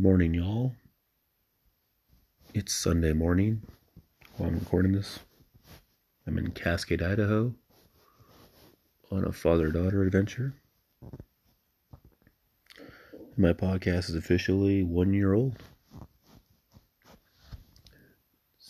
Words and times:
Morning, 0.00 0.32
y'all. 0.32 0.76
It's 2.54 2.72
Sunday 2.72 3.12
morning 3.12 3.62
while 4.36 4.48
I'm 4.48 4.60
recording 4.60 4.92
this. 4.92 5.18
I'm 6.24 6.38
in 6.38 6.52
Cascade, 6.52 7.02
Idaho 7.02 7.52
on 9.10 9.24
a 9.24 9.32
father 9.32 9.72
daughter 9.72 10.04
adventure. 10.04 10.54
My 13.36 13.52
podcast 13.52 14.08
is 14.08 14.14
officially 14.14 14.84
one 14.84 15.14
year 15.14 15.32
old. 15.32 15.56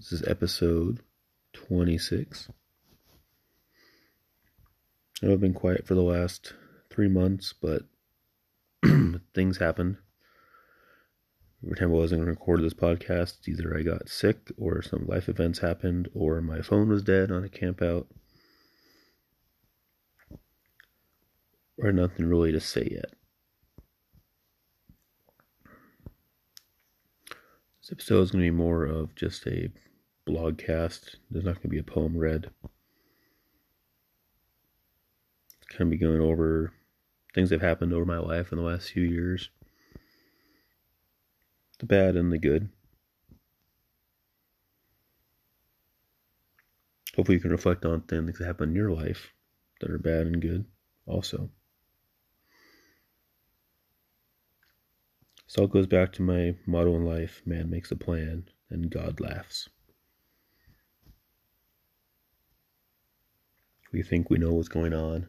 This 0.00 0.10
is 0.10 0.26
episode 0.26 1.02
26. 1.52 2.48
I've 5.22 5.40
been 5.40 5.54
quiet 5.54 5.86
for 5.86 5.94
the 5.94 6.02
last 6.02 6.54
three 6.90 7.06
months, 7.06 7.52
but 7.52 7.82
things 9.34 9.58
happened. 9.58 9.98
Time 11.62 11.90
I 11.90 11.92
wasn't 11.92 12.20
going 12.22 12.26
to 12.26 12.38
record 12.38 12.60
this 12.60 12.74
podcast, 12.74 13.48
either 13.48 13.76
I 13.76 13.82
got 13.82 14.08
sick 14.08 14.50
or 14.58 14.82
some 14.82 15.06
life 15.06 15.28
events 15.28 15.60
happened 15.60 16.08
or 16.12 16.40
my 16.42 16.60
phone 16.60 16.88
was 16.88 17.04
dead 17.04 17.30
on 17.30 17.44
a 17.44 17.48
campout 17.48 18.06
or 21.78 21.92
nothing 21.92 22.26
really 22.26 22.50
to 22.50 22.58
say 22.58 22.88
yet. 22.90 23.14
This 27.80 27.92
episode 27.92 28.22
is 28.22 28.30
going 28.32 28.44
to 28.44 28.50
be 28.50 28.56
more 28.56 28.84
of 28.84 29.14
just 29.14 29.46
a 29.46 29.70
blogcast. 30.28 31.14
There's 31.30 31.44
not 31.44 31.54
going 31.54 31.62
to 31.62 31.68
be 31.68 31.78
a 31.78 31.84
poem 31.84 32.16
read. 32.16 32.50
It's 35.58 35.70
kind 35.70 35.82
of 35.82 35.90
be 35.90 35.96
going 35.96 36.20
over 36.20 36.72
things 37.34 37.50
that 37.50 37.60
have 37.60 37.68
happened 37.68 37.94
over 37.94 38.04
my 38.04 38.18
life 38.18 38.50
in 38.50 38.58
the 38.58 38.64
last 38.64 38.90
few 38.90 39.04
years 39.04 39.48
the 41.82 41.86
bad 41.86 42.14
and 42.14 42.32
the 42.32 42.38
good. 42.38 42.68
Hopefully, 47.16 47.36
you 47.36 47.42
can 47.42 47.50
reflect 47.50 47.84
on 47.84 48.02
things 48.02 48.38
that 48.38 48.46
happen 48.46 48.70
in 48.70 48.76
your 48.76 48.92
life 48.92 49.32
that 49.80 49.90
are 49.90 49.98
bad 49.98 50.28
and 50.28 50.40
good 50.40 50.64
also. 51.06 51.50
This 55.46 55.58
all 55.58 55.66
goes 55.66 55.88
back 55.88 56.12
to 56.12 56.22
my 56.22 56.54
motto 56.66 56.94
in 56.94 57.04
life 57.04 57.42
man 57.44 57.68
makes 57.68 57.90
a 57.90 57.96
plan 57.96 58.44
and 58.70 58.88
God 58.88 59.20
laughs. 59.20 59.68
We 63.92 64.02
think 64.02 64.30
we 64.30 64.38
know 64.38 64.52
what's 64.52 64.68
going 64.68 64.94
on, 64.94 65.26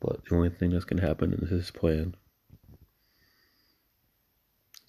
but 0.00 0.24
the 0.24 0.34
only 0.34 0.48
thing 0.48 0.70
that's 0.70 0.86
going 0.86 1.00
to 1.00 1.06
happen 1.06 1.34
is 1.34 1.50
his 1.50 1.70
plan 1.70 2.16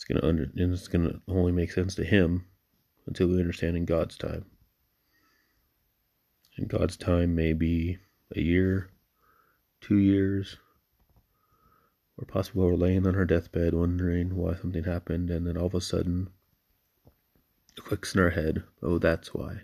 gonna 0.07 0.25
under 0.25 0.43
and 0.43 0.73
it's 0.73 0.87
gonna 0.87 1.21
only 1.27 1.51
make 1.51 1.71
sense 1.71 1.95
to 1.95 2.03
him 2.03 2.45
until 3.05 3.27
we 3.27 3.39
understand 3.39 3.77
in 3.77 3.85
God's 3.85 4.17
time. 4.17 4.45
And 6.57 6.67
God's 6.67 6.97
time 6.97 7.35
may 7.35 7.53
be 7.53 7.97
a 8.35 8.41
year, 8.41 8.89
two 9.79 9.97
years, 9.97 10.57
or 12.17 12.25
possibly 12.25 12.63
we're 12.63 12.75
laying 12.75 13.05
on 13.05 13.13
her 13.13 13.25
deathbed 13.25 13.73
wondering 13.73 14.35
why 14.35 14.55
something 14.55 14.83
happened, 14.83 15.29
and 15.29 15.45
then 15.45 15.57
all 15.57 15.67
of 15.67 15.75
a 15.75 15.81
sudden 15.81 16.29
it 17.75 17.83
clicks 17.83 18.15
in 18.15 18.21
our 18.21 18.31
head, 18.31 18.63
oh, 18.81 18.97
that's 18.97 19.33
why. 19.33 19.61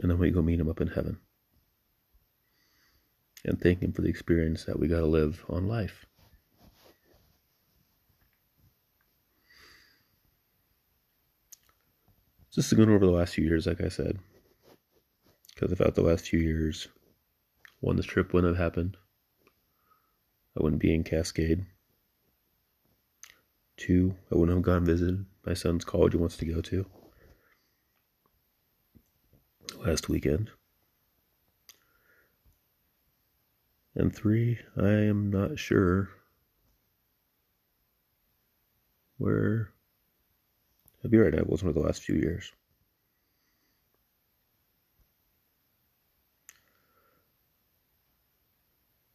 And 0.00 0.10
then 0.10 0.18
we 0.18 0.32
go 0.32 0.42
meet 0.42 0.58
him 0.58 0.68
up 0.68 0.80
in 0.80 0.88
heaven 0.88 1.18
and 3.44 3.60
thank 3.60 3.82
him 3.82 3.92
for 3.92 4.02
the 4.02 4.08
experience 4.08 4.64
that 4.64 4.78
we 4.78 4.88
got 4.88 5.00
to 5.00 5.06
live 5.06 5.44
on 5.48 5.68
life. 5.68 6.06
Just 12.54 12.76
going 12.76 12.88
over 12.88 13.04
the 13.04 13.10
last 13.10 13.34
few 13.34 13.44
years, 13.44 13.66
like 13.66 13.80
I 13.80 13.88
said, 13.88 14.16
because 15.52 15.70
without 15.70 15.96
the 15.96 16.02
last 16.02 16.28
few 16.28 16.38
years, 16.38 16.86
one, 17.80 17.96
this 17.96 18.06
trip 18.06 18.32
wouldn't 18.32 18.56
have 18.56 18.64
happened. 18.64 18.96
I 20.56 20.62
wouldn't 20.62 20.80
be 20.80 20.94
in 20.94 21.02
Cascade. 21.02 21.66
Two, 23.76 24.14
I 24.30 24.36
wouldn't 24.36 24.56
have 24.56 24.64
gone 24.64 24.84
visited 24.84 25.26
my 25.44 25.54
son's 25.54 25.84
college 25.84 26.12
he 26.12 26.18
wants 26.18 26.36
to 26.36 26.44
go 26.44 26.60
to 26.60 26.86
last 29.84 30.08
weekend. 30.08 30.50
And 33.96 34.14
three, 34.14 34.60
I 34.76 34.90
am 34.90 35.28
not 35.28 35.58
sure 35.58 36.10
where 39.18 39.73
I'll 41.04 41.10
be 41.10 41.18
right. 41.18 41.32
now. 41.32 41.40
It 41.40 41.48
wasn't 41.48 41.74
for 41.74 41.78
the 41.78 41.86
last 41.86 42.02
few 42.02 42.16
years. 42.16 42.50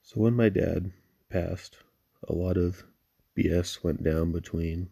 So 0.03 0.21
when 0.21 0.35
my 0.35 0.49
dad 0.49 0.91
passed, 1.29 1.77
a 2.27 2.33
lot 2.33 2.57
of 2.57 2.83
BS 3.35 3.83
went 3.83 4.03
down 4.03 4.31
between 4.31 4.89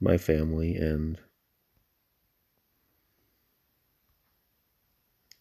my 0.00 0.16
family 0.16 0.76
and 0.76 1.18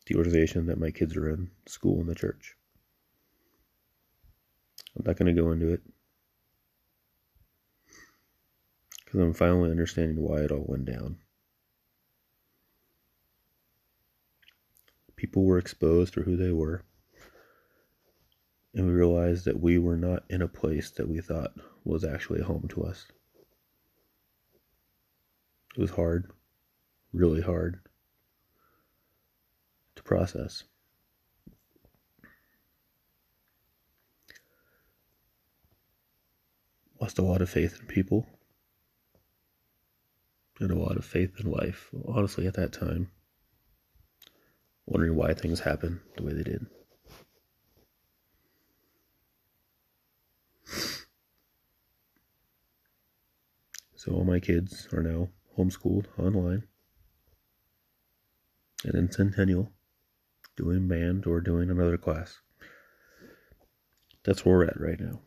the 0.08 0.16
organization 0.16 0.66
that 0.66 0.80
my 0.80 0.92
kids 0.92 1.16
are 1.16 1.30
in, 1.30 1.50
school 1.66 2.00
and 2.00 2.10
the 2.10 2.16
church. 2.16 2.56
I'm 4.98 5.04
not 5.06 5.18
going 5.18 5.34
to 5.34 5.42
go 5.42 5.52
into 5.52 5.74
it. 5.74 5.82
Because 9.10 9.22
I'm 9.22 9.34
finally 9.34 9.72
understanding 9.72 10.22
why 10.22 10.42
it 10.42 10.52
all 10.52 10.66
went 10.68 10.86
down. 10.86 11.18
People 15.16 15.46
were 15.46 15.58
exposed 15.58 16.14
for 16.14 16.22
who 16.22 16.38
they 16.38 16.52
were, 16.52 16.84
and 18.76 18.86
we 18.86 18.94
realized 18.94 19.46
that 19.46 19.60
we 19.60 19.80
were 19.80 19.98
not 19.98 20.26
in 20.30 20.44
a 20.44 20.48
place 20.48 20.92
that 20.92 21.10
we 21.10 21.22
thought 21.22 21.54
was 21.84 22.04
actually 22.04 22.44
home 22.44 22.68
to 22.70 22.84
us. 22.84 23.08
It 25.76 25.82
was 25.82 25.90
hard, 25.90 26.30
really 27.12 27.42
hard 27.42 27.80
to 29.96 30.04
process. 30.04 30.66
Lost 37.02 37.18
a 37.18 37.24
lot 37.24 37.42
of 37.42 37.50
faith 37.50 37.80
in 37.80 37.88
people 37.88 38.28
and 40.60 40.72
a 40.72 40.76
lot 40.76 40.98
of 40.98 41.06
faith 41.06 41.40
in 41.40 41.50
life, 41.50 41.90
honestly, 42.08 42.48
at 42.48 42.56
that 42.56 42.74
time. 42.74 43.10
Wondering 44.86 45.16
why 45.16 45.34
things 45.34 45.60
happened 45.62 46.00
the 46.18 46.24
way 46.24 46.34
they 46.34 46.44
did. 46.44 46.66
So 53.96 54.14
all 54.14 54.24
my 54.24 54.40
kids 54.40 54.88
are 54.94 55.04
now 55.04 55.30
homeschooled 55.58 56.06
online 56.18 56.64
and 58.86 58.96
in 58.96 59.12
Centennial 59.12 59.72
doing 60.56 60.88
band 60.88 61.26
or 61.26 61.42
doing 61.42 61.70
another 61.70 61.98
class. 61.98 62.40
That's 64.24 64.46
where 64.46 64.58
we're 64.58 64.66
at 64.66 64.80
right 64.80 65.00
now. 65.00 65.22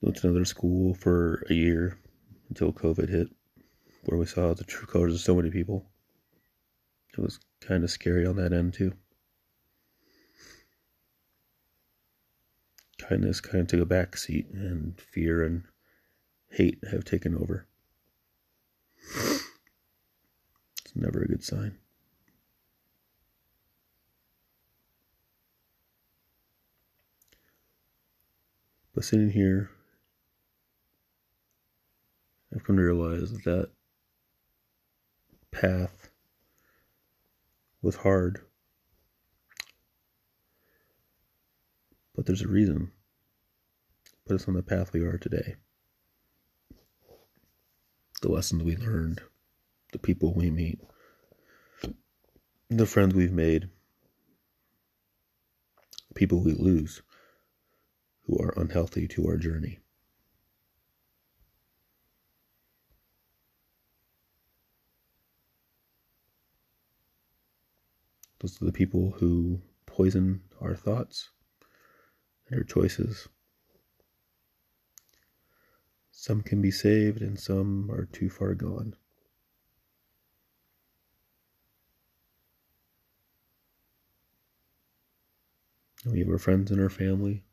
Went 0.00 0.16
to 0.18 0.28
another 0.28 0.44
school 0.44 0.94
for 0.94 1.44
a 1.48 1.54
year 1.54 1.98
until 2.48 2.72
COVID 2.72 3.08
hit, 3.08 3.28
where 4.04 4.18
we 4.18 4.26
saw 4.26 4.54
the 4.54 4.64
true 4.64 4.86
colors 4.86 5.14
of 5.14 5.20
so 5.20 5.34
many 5.34 5.50
people. 5.50 5.86
It 7.16 7.20
was 7.20 7.38
kind 7.60 7.84
of 7.84 7.90
scary 7.90 8.26
on 8.26 8.36
that 8.36 8.52
end, 8.52 8.74
too. 8.74 8.92
Kindness 12.98 13.40
kind 13.40 13.62
of 13.62 13.68
took 13.68 13.80
a 13.80 13.86
back 13.86 14.16
seat, 14.16 14.48
and 14.52 15.00
fear 15.00 15.44
and 15.44 15.64
hate 16.50 16.78
have 16.90 17.04
taken 17.04 17.34
over. 17.34 17.66
It's 19.14 20.94
never 20.94 21.22
a 21.22 21.28
good 21.28 21.44
sign. 21.44 21.78
But 28.94 29.04
sitting 29.04 29.30
here 29.30 29.70
come 32.64 32.76
to 32.76 32.82
realize 32.82 33.30
that 33.32 33.44
that 33.44 33.70
path 35.50 36.08
was 37.82 37.96
hard. 37.96 38.40
But 42.14 42.26
there's 42.26 42.42
a 42.42 42.48
reason. 42.48 42.90
Put 44.26 44.36
us 44.36 44.48
on 44.48 44.54
the 44.54 44.62
path 44.62 44.92
we 44.92 45.02
are 45.02 45.18
today. 45.18 45.56
The 48.22 48.30
lessons 48.30 48.62
we 48.62 48.76
learned, 48.76 49.20
the 49.92 49.98
people 49.98 50.32
we 50.32 50.50
meet, 50.50 50.80
the 52.70 52.86
friends 52.86 53.14
we've 53.14 53.32
made, 53.32 53.68
people 56.14 56.42
we 56.42 56.52
lose 56.52 57.02
who 58.26 58.38
are 58.38 58.54
unhealthy 58.56 59.06
to 59.08 59.26
our 59.26 59.36
journey. 59.36 59.80
Those 68.44 68.60
are 68.60 68.66
the 68.66 68.72
people 68.72 69.12
who 69.12 69.62
poison 69.86 70.42
our 70.60 70.74
thoughts 70.74 71.30
and 72.46 72.58
our 72.58 72.62
choices. 72.62 73.26
Some 76.12 76.42
can 76.42 76.60
be 76.60 76.70
saved 76.70 77.22
and 77.22 77.40
some 77.40 77.90
are 77.90 78.04
too 78.04 78.28
far 78.28 78.52
gone. 78.52 78.96
We 86.04 86.18
have 86.18 86.28
our 86.28 86.36
friends 86.36 86.70
and 86.70 86.82
our 86.82 86.90
family, 86.90 87.44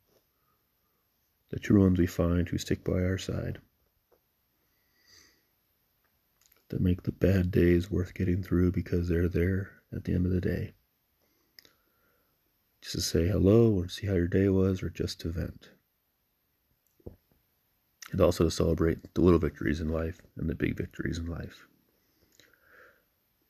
the 1.52 1.60
true 1.60 1.84
ones 1.84 2.00
we 2.00 2.06
find 2.06 2.50
who 2.50 2.58
stick 2.58 2.84
by 2.84 3.02
our 3.02 3.18
side, 3.18 3.60
that 6.68 6.82
make 6.82 7.04
the 7.04 7.14
bad 7.14 7.50
days 7.50 7.90
worth 7.90 8.14
getting 8.14 8.44
through 8.44 8.74
because 8.74 9.08
they're 9.08 9.30
there 9.30 9.72
at 9.96 10.04
the 10.04 10.14
end 10.14 10.26
of 10.26 10.34
the 10.34 10.42
day. 10.42 10.74
Just 12.81 12.95
to 12.95 13.01
say 13.01 13.28
hello 13.28 13.72
or 13.72 13.88
see 13.88 14.07
how 14.07 14.13
your 14.13 14.28
day 14.28 14.50
was 14.50 14.81
or 14.81 14.89
just 14.89 15.19
to 15.22 15.30
vent. 15.30 15.69
And 18.12 18.19
also 18.19 18.44
to 18.45 18.51
celebrate 18.51 19.13
the 19.13 19.22
little 19.22 19.39
victories 19.39 19.80
in 19.80 19.89
life 19.89 20.22
and 20.36 20.50
the 20.50 20.56
big 20.56 20.75
victories 20.75 21.18
in 21.18 21.28
life. 21.28 21.68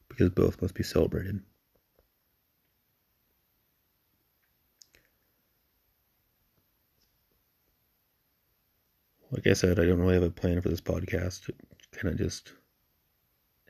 Because 0.09 0.29
both 0.29 0.61
must 0.61 0.75
be 0.75 0.83
celebrated. 0.83 1.41
like 9.31 9.47
I 9.47 9.53
said, 9.53 9.79
I 9.79 9.85
don't 9.85 9.99
really 9.99 10.15
have 10.15 10.23
a 10.23 10.29
plan 10.29 10.61
for 10.61 10.69
this 10.69 10.81
podcast. 10.81 11.49
It 11.49 11.55
kind 11.91 12.13
of 12.13 12.19
just 12.19 12.51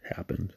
happened. 0.04 0.54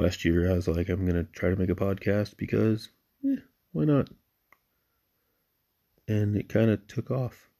Last 0.00 0.24
year, 0.24 0.50
I 0.50 0.54
was 0.54 0.66
like, 0.66 0.88
I'm 0.88 1.06
to 1.06 1.24
try 1.24 1.50
to 1.50 1.56
make 1.56 1.68
a 1.68 1.74
podcast 1.74 2.38
because, 2.38 2.88
eh, 3.22 3.36
why 3.72 3.84
not? 3.84 4.08
And 6.08 6.34
it 6.34 6.48
kind 6.48 6.70
of 6.70 6.86
took 6.86 7.10
off. 7.10 7.50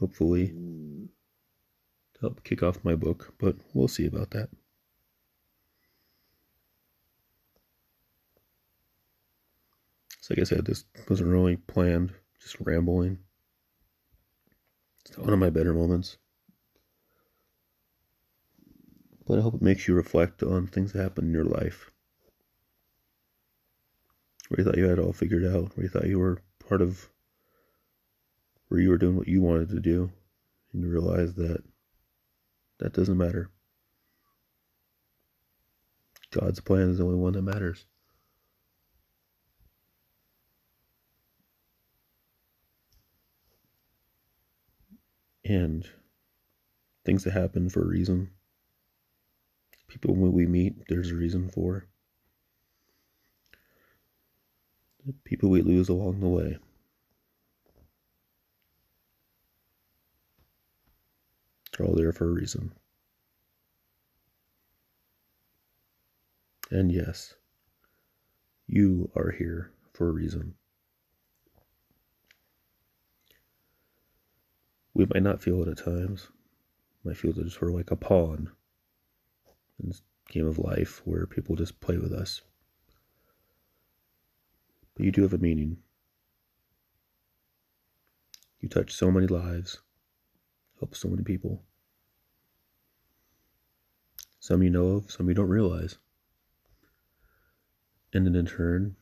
Hopefully, 0.00 0.48
to 0.48 2.20
help 2.20 2.42
kick 2.42 2.64
off 2.64 2.84
my 2.84 2.96
book, 2.96 3.34
but 3.38 3.54
we'll 3.72 3.86
see 3.86 4.06
about 4.06 4.32
that. 4.32 4.48
So 10.20 10.34
like 10.34 10.40
I 10.40 10.44
said, 10.44 10.64
this 10.64 10.86
wasn't 11.08 11.30
really 11.30 11.54
planned, 11.54 12.12
just 12.40 12.56
rambling. 12.58 13.18
It's 15.06 15.16
one 15.16 15.32
of 15.32 15.38
my 15.38 15.50
better 15.50 15.72
moments. 15.72 16.16
But 19.34 19.40
I 19.40 19.42
hope 19.42 19.54
it 19.54 19.62
makes 19.62 19.88
you 19.88 19.94
reflect 19.94 20.44
on 20.44 20.68
things 20.68 20.92
that 20.92 21.02
happen 21.02 21.24
in 21.24 21.32
your 21.32 21.42
life. 21.42 21.90
Where 24.46 24.60
you 24.60 24.64
thought 24.64 24.78
you 24.78 24.84
had 24.84 25.00
it 25.00 25.02
all 25.02 25.12
figured 25.12 25.44
out, 25.44 25.76
where 25.76 25.82
you 25.82 25.88
thought 25.88 26.06
you 26.06 26.20
were 26.20 26.40
part 26.68 26.80
of 26.80 27.08
where 28.68 28.78
you 28.78 28.90
were 28.90 28.96
doing 28.96 29.16
what 29.16 29.26
you 29.26 29.42
wanted 29.42 29.70
to 29.70 29.80
do, 29.80 30.12
and 30.72 30.84
you 30.84 30.88
realize 30.88 31.34
that 31.34 31.64
that 32.78 32.92
doesn't 32.92 33.18
matter. 33.18 33.50
God's 36.30 36.60
plan 36.60 36.90
is 36.90 36.98
the 36.98 37.04
only 37.04 37.18
one 37.18 37.32
that 37.32 37.42
matters. 37.42 37.86
and 45.44 45.86
things 47.04 47.24
that 47.24 47.32
happen 47.32 47.68
for 47.68 47.82
a 47.82 47.86
reason. 47.86 48.30
People 50.00 50.16
we 50.16 50.44
meet, 50.44 50.88
there's 50.88 51.12
a 51.12 51.14
reason 51.14 51.48
for. 51.48 51.86
The 55.06 55.12
people 55.24 55.50
we 55.50 55.62
lose 55.62 55.88
along 55.88 56.18
the 56.18 56.28
way. 56.28 56.58
They're 61.78 61.86
all 61.86 61.94
there 61.94 62.12
for 62.12 62.24
a 62.24 62.32
reason. 62.32 62.72
And 66.72 66.90
yes, 66.90 67.34
you 68.66 69.12
are 69.14 69.30
here 69.30 69.70
for 69.92 70.08
a 70.08 70.12
reason. 70.12 70.54
we 74.94 75.06
might 75.06 75.22
not 75.22 75.42
feel 75.42 75.60
it 75.62 75.68
at 75.68 75.84
times. 75.84 76.28
Might 77.02 77.16
feel 77.16 77.38
it 77.38 77.50
sort 77.50 77.70
of 77.70 77.76
like 77.76 77.90
a 77.90 77.96
pawn 77.96 78.50
game 80.30 80.46
of 80.46 80.58
life 80.58 81.02
where 81.04 81.26
people 81.26 81.56
just 81.56 81.80
play 81.80 81.96
with 81.96 82.12
us. 82.12 82.40
But 84.94 85.04
you 85.04 85.12
do 85.12 85.22
have 85.22 85.34
a 85.34 85.38
meaning. 85.38 85.78
You 88.60 88.68
touch 88.68 88.94
so 88.94 89.10
many 89.10 89.26
lives, 89.26 89.80
help 90.78 90.94
so 90.94 91.08
many 91.08 91.22
people. 91.22 91.62
Some 94.40 94.62
you 94.62 94.70
know 94.70 94.86
of, 94.88 95.10
some 95.10 95.28
you 95.28 95.34
don't 95.34 95.48
realize. 95.48 95.98
And 98.12 98.26
then 98.26 98.36
in 98.36 98.46
turn, 98.46 98.96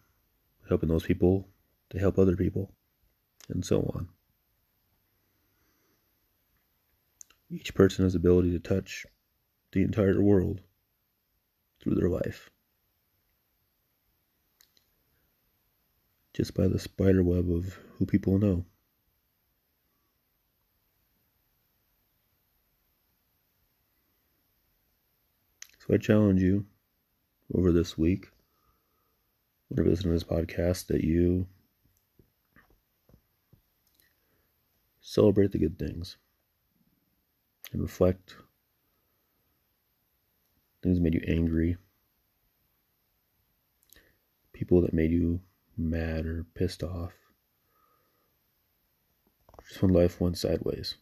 helping 0.68 0.88
those 0.88 1.04
people 1.04 1.48
to 1.90 1.98
help 1.98 2.18
other 2.18 2.36
people, 2.36 2.72
and 3.48 3.64
so 3.64 3.82
on. 3.94 4.08
Each 7.50 7.74
person 7.74 8.04
has 8.04 8.14
the 8.14 8.18
ability 8.18 8.52
to 8.52 8.58
touch 8.58 9.04
the 9.72 9.82
entire 9.82 10.20
world 10.20 10.60
through 11.80 11.94
their 11.94 12.08
life. 12.08 12.50
Just 16.34 16.54
by 16.54 16.68
the 16.68 16.78
spider 16.78 17.22
web 17.22 17.50
of 17.50 17.76
who 17.98 18.06
people 18.06 18.38
know. 18.38 18.64
So 25.86 25.94
I 25.94 25.96
challenge 25.96 26.40
you 26.40 26.64
over 27.54 27.72
this 27.72 27.98
week, 27.98 28.30
whenever 29.68 29.88
you 29.88 29.90
listen 29.90 30.10
to 30.10 30.12
this 30.12 30.24
podcast, 30.24 30.86
that 30.86 31.02
you 31.02 31.46
celebrate 35.00 35.50
the 35.50 35.58
good 35.58 35.78
things 35.78 36.16
and 37.72 37.82
reflect. 37.82 38.36
Things 40.82 41.00
made 41.00 41.14
you 41.14 41.22
angry. 41.26 41.76
People 44.52 44.80
that 44.82 44.92
made 44.92 45.12
you 45.12 45.40
mad 45.76 46.26
or 46.26 46.44
pissed 46.54 46.82
off. 46.82 47.12
Just 49.68 49.80
when 49.80 49.92
life 49.92 50.20
went 50.20 50.38
sideways. 50.38 50.96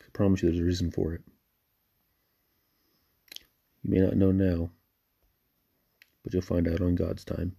I 0.00 0.10
promise 0.12 0.42
you 0.42 0.48
there's 0.48 0.60
a 0.60 0.64
reason 0.64 0.90
for 0.90 1.14
it. 1.14 1.22
You 3.82 3.90
may 3.90 4.00
not 4.00 4.16
know 4.16 4.32
now, 4.32 4.70
but 6.24 6.32
you'll 6.32 6.42
find 6.42 6.66
out 6.66 6.80
on 6.80 6.96
God's 6.96 7.24
time. 7.24 7.54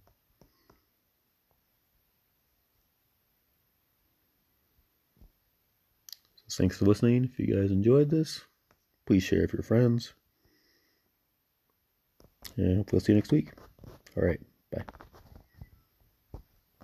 thanks 6.52 6.76
for 6.76 6.84
listening. 6.84 7.24
If 7.24 7.38
you 7.38 7.46
guys 7.46 7.70
enjoyed 7.70 8.10
this, 8.10 8.42
please 9.10 9.24
share 9.24 9.40
with 9.40 9.52
your 9.52 9.64
friends. 9.64 10.14
And 12.56 12.76
hopefully, 12.76 13.00
I'll 13.00 13.04
see 13.04 13.12
you 13.12 13.16
next 13.16 13.32
week. 13.32 13.50
All 14.16 14.22
right. 14.22 14.40
Bye. 14.70 14.84